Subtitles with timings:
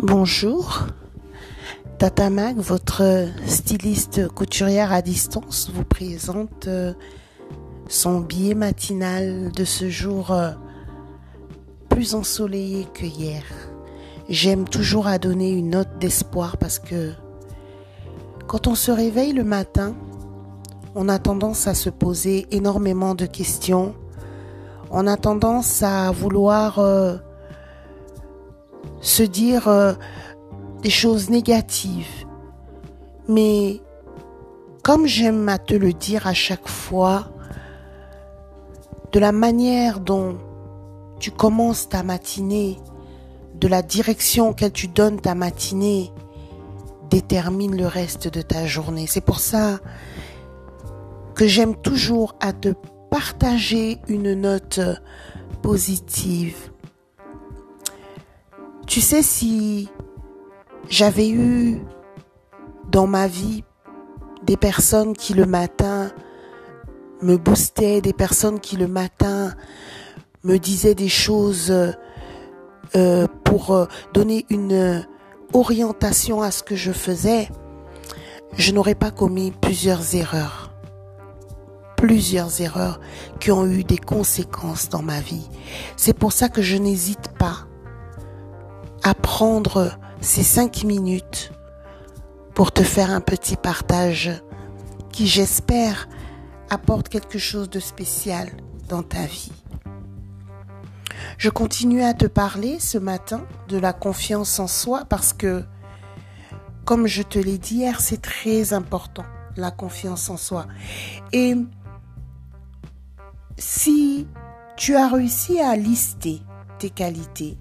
[0.00, 0.86] Bonjour.
[1.98, 6.92] Tata Mag, votre styliste couturière à distance, vous présente euh,
[7.88, 10.52] son billet matinal de ce jour euh,
[11.88, 13.42] plus ensoleillé que hier.
[14.28, 17.10] J'aime toujours à donner une note d'espoir parce que
[18.46, 19.96] quand on se réveille le matin,
[20.94, 23.96] on a tendance à se poser énormément de questions.
[24.92, 27.16] On a tendance à vouloir euh,
[29.00, 29.94] se dire euh,
[30.82, 32.26] des choses négatives.
[33.28, 33.80] Mais
[34.82, 37.28] comme j'aime à te le dire à chaque fois,
[39.12, 40.38] de la manière dont
[41.18, 42.78] tu commences ta matinée,
[43.54, 46.12] de la direction que tu donnes ta matinée,
[47.10, 49.06] détermine le reste de ta journée.
[49.06, 49.80] C'est pour ça
[51.34, 52.74] que j'aime toujours à te
[53.10, 54.80] partager une note
[55.62, 56.70] positive
[58.98, 59.88] tu sais, si
[60.88, 61.78] j'avais eu
[62.90, 63.62] dans ma vie
[64.42, 66.10] des personnes qui le matin
[67.22, 69.54] me boostaient, des personnes qui le matin
[70.42, 71.70] me disaient des choses
[72.96, 75.06] euh, pour euh, donner une
[75.52, 77.50] orientation à ce que je faisais,
[78.54, 80.72] je n'aurais pas commis plusieurs erreurs.
[81.96, 82.98] Plusieurs erreurs
[83.38, 85.48] qui ont eu des conséquences dans ma vie.
[85.96, 87.67] C'est pour ça que je n'hésite pas
[89.14, 91.52] prendre ces cinq minutes
[92.54, 94.30] pour te faire un petit partage
[95.12, 96.08] qui, j'espère,
[96.70, 98.50] apporte quelque chose de spécial
[98.88, 99.52] dans ta vie.
[101.38, 105.64] Je continue à te parler ce matin de la confiance en soi parce que,
[106.84, 109.24] comme je te l'ai dit hier, c'est très important,
[109.56, 110.66] la confiance en soi.
[111.32, 111.54] Et
[113.56, 114.26] si
[114.76, 116.42] tu as réussi à lister
[116.78, 117.58] tes qualités,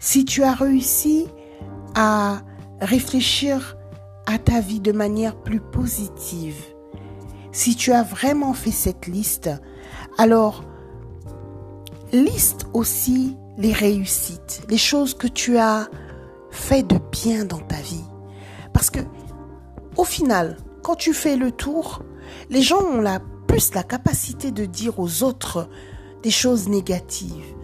[0.00, 1.28] si tu as réussi
[1.94, 2.40] à
[2.80, 3.76] réfléchir
[4.26, 6.56] à ta vie de manière plus positive,
[7.52, 9.50] si tu as vraiment fait cette liste,
[10.18, 10.64] alors
[12.12, 15.88] liste aussi les réussites, les choses que tu as
[16.50, 18.04] fait de bien dans ta vie.
[18.72, 19.00] Parce que,
[19.96, 22.02] au final, quand tu fais le tour,
[22.48, 25.68] les gens ont la, plus la capacité de dire aux autres
[26.22, 27.54] des choses négatives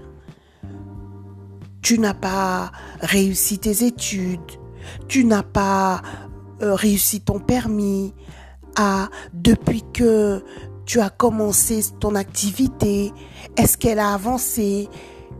[1.87, 4.41] tu n'as pas réussi tes études,
[5.07, 6.03] tu n'as pas
[6.61, 8.13] euh, réussi ton permis,
[8.75, 10.43] ah, depuis que
[10.85, 13.13] tu as commencé ton activité,
[13.57, 14.89] est-ce qu'elle a avancé,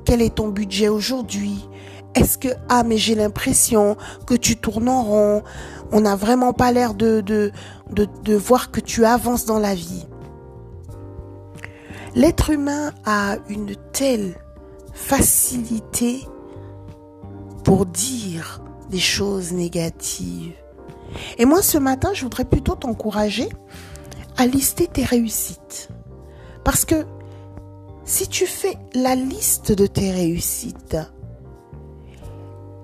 [0.05, 1.69] quel est ton budget aujourd'hui,
[2.15, 5.43] est-ce que, ah, mais j'ai l'impression que tu tournes en rond,
[5.91, 7.51] on n'a vraiment pas l'air de,
[8.37, 10.07] voir que tu avances dans la vie.
[12.15, 14.37] L'être humain a une telle
[14.95, 16.29] facilité
[17.67, 18.61] pour dire
[18.91, 20.55] des choses négatives.
[21.37, 23.49] Et moi, ce matin, je voudrais plutôt t'encourager
[24.37, 25.89] à lister tes réussites.
[26.63, 27.05] Parce que
[28.05, 30.97] si tu fais la liste de tes réussites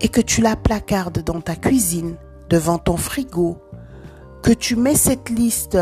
[0.00, 2.16] et que tu la placardes dans ta cuisine,
[2.50, 3.58] devant ton frigo,
[4.42, 5.78] que tu mets cette liste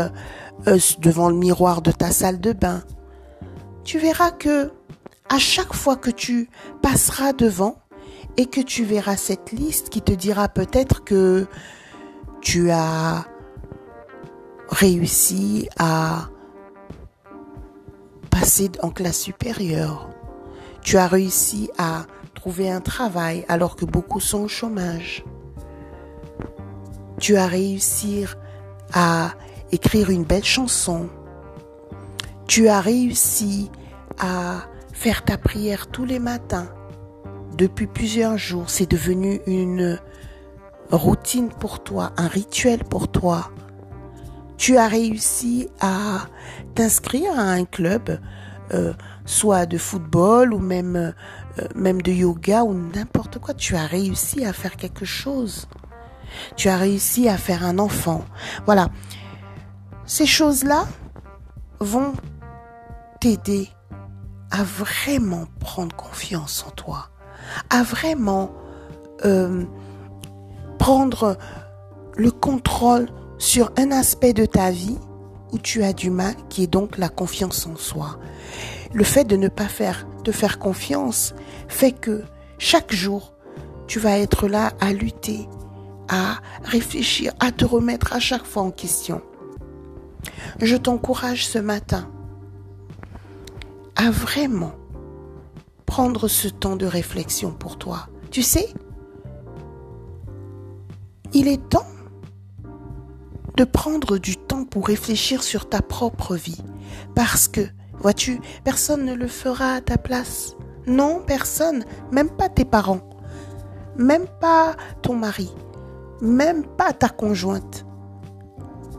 [0.67, 2.83] euh, devant le miroir de ta salle de bain,
[3.83, 4.71] tu verras que
[5.27, 6.51] à chaque fois que tu
[6.83, 7.81] passeras devant,
[8.37, 11.47] et que tu verras cette liste qui te dira peut-être que
[12.41, 13.25] tu as
[14.69, 16.29] réussi à
[18.29, 20.09] passer en classe supérieure.
[20.81, 25.23] Tu as réussi à trouver un travail alors que beaucoup sont au chômage.
[27.19, 28.25] Tu as réussi
[28.93, 29.33] à
[29.71, 31.09] écrire une belle chanson.
[32.47, 33.69] Tu as réussi
[34.19, 36.67] à faire ta prière tous les matins
[37.61, 39.99] depuis plusieurs jours, c'est devenu une
[40.89, 43.51] routine pour toi, un rituel pour toi.
[44.57, 46.25] Tu as réussi à
[46.73, 48.19] t'inscrire à un club,
[48.73, 48.93] euh,
[49.25, 53.53] soit de football ou même, euh, même de yoga ou n'importe quoi.
[53.53, 55.67] Tu as réussi à faire quelque chose.
[56.55, 58.25] Tu as réussi à faire un enfant.
[58.65, 58.89] Voilà.
[60.07, 60.87] Ces choses-là
[61.79, 62.13] vont
[63.19, 63.69] t'aider
[64.49, 67.11] à vraiment prendre confiance en toi
[67.69, 68.51] à vraiment
[69.25, 69.65] euh,
[70.79, 71.37] prendre
[72.17, 73.07] le contrôle
[73.37, 74.97] sur un aspect de ta vie
[75.51, 78.19] où tu as du mal, qui est donc la confiance en soi.
[78.93, 81.33] Le fait de ne pas faire, te faire confiance
[81.67, 82.23] fait que
[82.57, 83.33] chaque jour,
[83.87, 85.47] tu vas être là à lutter,
[86.07, 89.21] à réfléchir, à te remettre à chaque fois en question.
[90.61, 92.09] Je t'encourage ce matin
[93.95, 94.73] à vraiment
[95.91, 98.07] prendre ce temps de réflexion pour toi.
[98.29, 98.73] Tu sais,
[101.33, 101.91] il est temps
[103.57, 106.63] de prendre du temps pour réfléchir sur ta propre vie.
[107.13, 107.59] Parce que,
[107.99, 110.55] vois-tu, personne ne le fera à ta place.
[110.87, 113.01] Non, personne, même pas tes parents,
[113.97, 115.53] même pas ton mari,
[116.21, 117.85] même pas ta conjointe.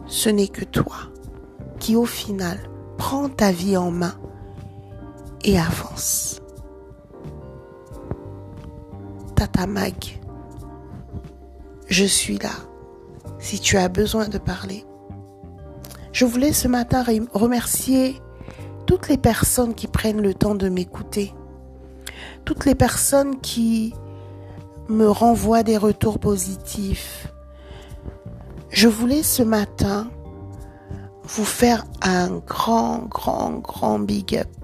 [0.06, 1.10] Ce n'est que toi
[1.80, 2.58] qui, au final,
[2.98, 4.14] prends ta vie en main
[5.42, 6.41] et avance.
[9.42, 10.20] Tata Mag,
[11.88, 12.52] je suis là
[13.40, 14.84] si tu as besoin de parler.
[16.12, 18.22] Je voulais ce matin remercier
[18.86, 21.34] toutes les personnes qui prennent le temps de m'écouter,
[22.44, 23.94] toutes les personnes qui
[24.88, 27.26] me renvoient des retours positifs.
[28.70, 30.08] Je voulais ce matin
[31.24, 34.61] vous faire un grand, grand, grand big up.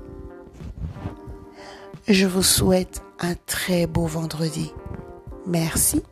[2.07, 4.73] Je vous souhaite un très beau vendredi.
[5.47, 6.03] Merci.